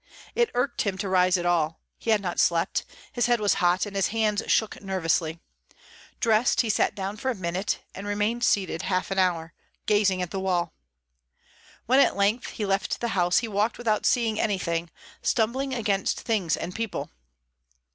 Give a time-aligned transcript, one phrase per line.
[0.33, 1.79] It irked him to rise at all.
[1.99, 5.39] He had not slept; his head was hot, and his hands shook nervously.
[6.19, 9.53] Dressed, he sat down for a minute, and remained seated half an hour,
[9.85, 10.73] gazing at the wall.
[11.85, 14.89] When at length he left the house, he walked without seeing anything,
[15.21, 17.11] stumbling against things and people.